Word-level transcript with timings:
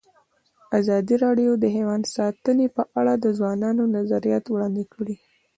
ازادي 0.79 1.15
راډیو 1.25 1.51
د 1.59 1.65
حیوان 1.75 2.01
ساتنه 2.15 2.65
په 2.75 2.83
اړه 2.99 3.13
د 3.23 3.25
ځوانانو 3.37 3.83
نظریات 3.97 4.45
وړاندې 4.47 4.83
کړي. 4.93 5.15